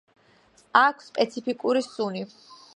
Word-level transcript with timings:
აქვს 0.81 1.11
სპეციფიკური 1.11 1.87
სუნი. 1.91 2.27